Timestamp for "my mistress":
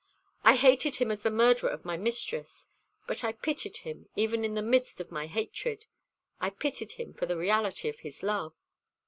1.85-2.67